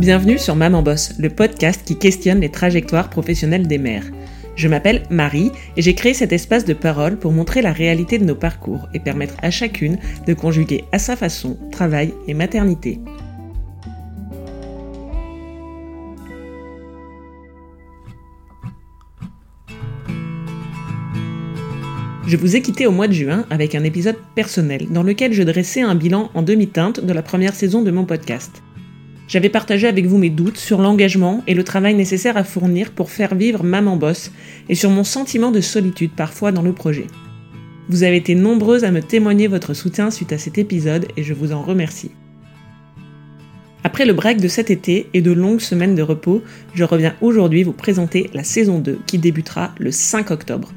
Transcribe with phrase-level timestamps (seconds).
[0.00, 4.06] Bienvenue sur Maman Boss, le podcast qui questionne les trajectoires professionnelles des mères.
[4.56, 8.24] Je m'appelle Marie et j'ai créé cet espace de parole pour montrer la réalité de
[8.24, 12.98] nos parcours et permettre à chacune de conjuguer à sa façon travail et maternité.
[22.26, 25.42] Je vous ai quitté au mois de juin avec un épisode personnel dans lequel je
[25.42, 28.62] dressais un bilan en demi-teinte de la première saison de mon podcast.
[29.30, 33.12] J'avais partagé avec vous mes doutes sur l'engagement et le travail nécessaire à fournir pour
[33.12, 34.32] faire vivre Maman Boss
[34.68, 37.06] et sur mon sentiment de solitude parfois dans le projet.
[37.88, 41.32] Vous avez été nombreuses à me témoigner votre soutien suite à cet épisode et je
[41.32, 42.10] vous en remercie.
[43.84, 46.42] Après le break de cet été et de longues semaines de repos,
[46.74, 50.72] je reviens aujourd'hui vous présenter la saison 2 qui débutera le 5 octobre.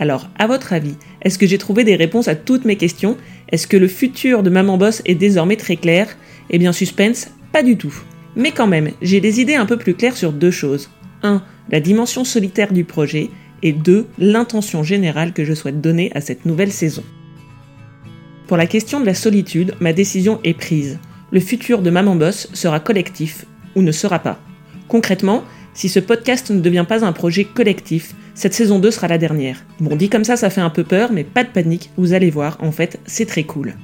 [0.00, 3.16] Alors, à votre avis, est-ce que j'ai trouvé des réponses à toutes mes questions?
[3.52, 6.16] Est-ce que le futur de Maman Boss est désormais très clair?
[6.48, 7.94] Eh bien, suspense, pas du tout.
[8.36, 10.90] Mais quand même, j'ai des idées un peu plus claires sur deux choses.
[11.22, 11.42] 1.
[11.70, 13.30] La dimension solitaire du projet
[13.62, 14.06] et 2.
[14.18, 17.02] L'intention générale que je souhaite donner à cette nouvelle saison.
[18.46, 20.98] Pour la question de la solitude, ma décision est prise.
[21.30, 24.40] Le futur de Maman Boss sera collectif ou ne sera pas.
[24.88, 29.18] Concrètement, si ce podcast ne devient pas un projet collectif, cette saison 2 sera la
[29.18, 29.64] dernière.
[29.78, 32.30] Bon, dit comme ça, ça fait un peu peur, mais pas de panique, vous allez
[32.30, 33.74] voir, en fait, c'est très cool.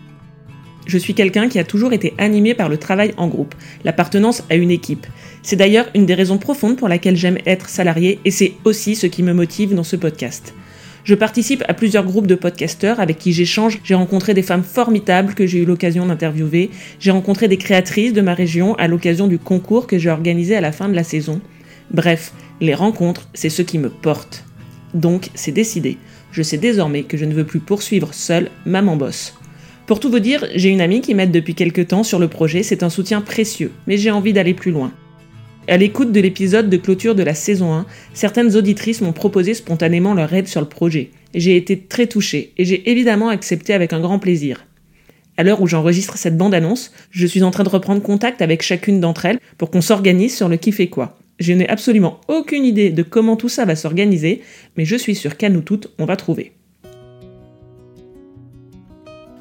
[0.86, 4.54] Je suis quelqu'un qui a toujours été animé par le travail en groupe, l'appartenance à
[4.54, 5.06] une équipe.
[5.42, 9.08] C'est d'ailleurs une des raisons profondes pour laquelle j'aime être salarié et c'est aussi ce
[9.08, 10.54] qui me motive dans ce podcast.
[11.02, 13.80] Je participe à plusieurs groupes de podcasteurs avec qui j'échange.
[13.84, 16.70] J'ai rencontré des femmes formidables que j'ai eu l'occasion d'interviewer.
[16.98, 20.60] J'ai rencontré des créatrices de ma région à l'occasion du concours que j'ai organisé à
[20.60, 21.40] la fin de la saison.
[21.92, 24.44] Bref, les rencontres, c'est ce qui me porte.
[24.94, 25.96] Donc, c'est décidé.
[26.32, 29.34] Je sais désormais que je ne veux plus poursuivre seule Maman Boss.
[29.86, 32.64] Pour tout vous dire, j'ai une amie qui m'aide depuis quelques temps sur le projet,
[32.64, 34.92] c'est un soutien précieux, mais j'ai envie d'aller plus loin.
[35.68, 40.12] À l'écoute de l'épisode de clôture de la saison 1, certaines auditrices m'ont proposé spontanément
[40.12, 41.10] leur aide sur le projet.
[41.34, 44.66] J'ai été très touchée et j'ai évidemment accepté avec un grand plaisir.
[45.36, 48.98] À l'heure où j'enregistre cette bande-annonce, je suis en train de reprendre contact avec chacune
[48.98, 51.16] d'entre elles pour qu'on s'organise sur le qui fait quoi.
[51.38, 54.42] Je n'ai absolument aucune idée de comment tout ça va s'organiser,
[54.76, 56.54] mais je suis sûre qu'à nous toutes, on va trouver.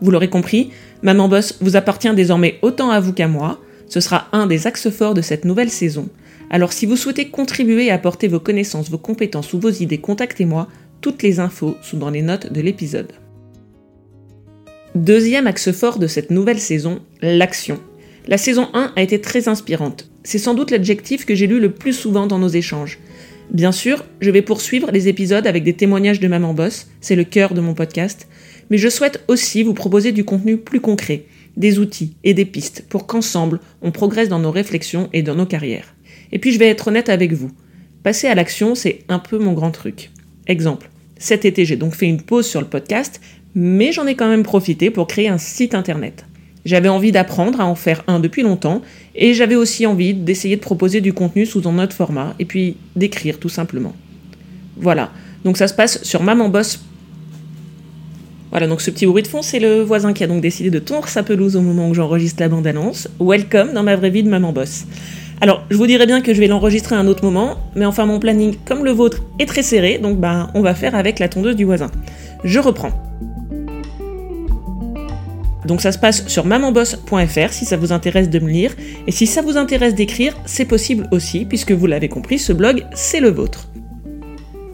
[0.01, 0.71] Vous l'aurez compris,
[1.03, 3.59] Maman Boss vous appartient désormais autant à vous qu'à moi.
[3.87, 6.09] Ce sera un des axes forts de cette nouvelle saison.
[6.49, 10.67] Alors si vous souhaitez contribuer à apporter vos connaissances, vos compétences ou vos idées, contactez-moi.
[11.01, 13.13] Toutes les infos sont dans les notes de l'épisode.
[14.95, 17.79] Deuxième axe fort de cette nouvelle saison, l'action.
[18.27, 20.09] La saison 1 a été très inspirante.
[20.23, 22.97] C'est sans doute l'adjectif que j'ai lu le plus souvent dans nos échanges.
[23.51, 27.23] Bien sûr, je vais poursuivre les épisodes avec des témoignages de Maman Boss, c'est le
[27.23, 28.27] cœur de mon podcast,
[28.69, 32.85] mais je souhaite aussi vous proposer du contenu plus concret, des outils et des pistes
[32.89, 35.95] pour qu'ensemble on progresse dans nos réflexions et dans nos carrières.
[36.31, 37.51] Et puis je vais être honnête avec vous.
[38.03, 40.11] Passer à l'action, c'est un peu mon grand truc.
[40.47, 43.21] Exemple, cet été j'ai donc fait une pause sur le podcast,
[43.53, 46.25] mais j'en ai quand même profité pour créer un site internet.
[46.65, 48.81] J'avais envie d'apprendre à en faire un depuis longtemps,
[49.15, 52.77] et j'avais aussi envie d'essayer de proposer du contenu sous un autre format, et puis
[52.95, 53.93] d'écrire tout simplement.
[54.77, 55.11] Voilà,
[55.43, 56.85] donc ça se passe sur mamanboss.com
[58.55, 60.79] voilà, donc ce petit bruit de fond, c'est le voisin qui a donc décidé de
[60.79, 63.09] tondre sa pelouse au moment où j'enregistre la bande-annonce.
[63.19, 64.85] Welcome dans ma vraie vie de maman boss.
[65.41, 68.05] Alors, je vous dirais bien que je vais l'enregistrer à un autre moment, mais enfin
[68.05, 71.27] mon planning, comme le vôtre, est très serré, donc bah on va faire avec la
[71.27, 71.91] tondeuse du voisin.
[72.45, 72.91] Je reprends.
[75.65, 78.75] Donc ça se passe sur mamanboss.fr si ça vous intéresse de me lire,
[79.07, 82.85] et si ça vous intéresse d'écrire, c'est possible aussi, puisque vous l'avez compris, ce blog,
[82.93, 83.67] c'est le vôtre.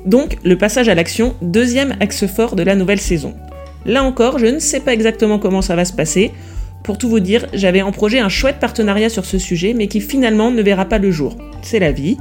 [0.05, 3.35] Donc, le passage à l'action, deuxième axe fort de la nouvelle saison.
[3.85, 6.31] Là encore, je ne sais pas exactement comment ça va se passer.
[6.83, 10.01] Pour tout vous dire, j'avais en projet un chouette partenariat sur ce sujet, mais qui
[10.01, 11.37] finalement ne verra pas le jour.
[11.61, 12.17] C'est la vie.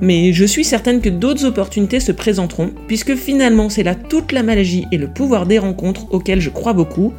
[0.00, 4.42] Mais je suis certaine que d'autres opportunités se présenteront, puisque finalement c'est là toute la
[4.42, 7.12] magie et le pouvoir des rencontres auxquelles je crois beaucoup,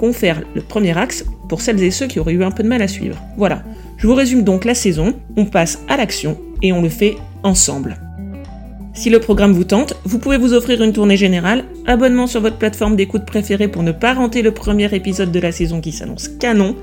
[0.00, 2.80] confère le premier axe pour celles et ceux qui auraient eu un peu de mal
[2.80, 3.18] à suivre.
[3.36, 3.62] Voilà,
[3.98, 7.98] je vous résume donc la saison, on passe à l'action et on le fait ensemble.
[8.94, 12.56] Si le programme vous tente, vous pouvez vous offrir une tournée générale, abonnement sur votre
[12.56, 16.28] plateforme d'écoute préférée pour ne pas rater le premier épisode de la saison qui s'annonce
[16.28, 16.76] canon,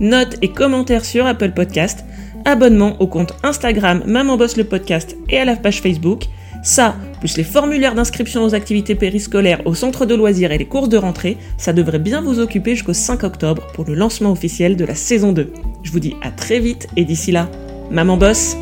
[0.00, 2.04] notes et commentaires sur Apple Podcast,
[2.44, 6.24] abonnement au compte Instagram Maman Boss le podcast et à la page Facebook.
[6.64, 10.88] Ça, plus les formulaires d'inscription aux activités périscolaires au centre de loisirs et les courses
[10.88, 14.86] de rentrée, ça devrait bien vous occuper jusqu'au 5 octobre pour le lancement officiel de
[14.86, 15.52] la saison 2.
[15.82, 17.50] Je vous dis à très vite et d'ici là,
[17.90, 18.56] Maman Boss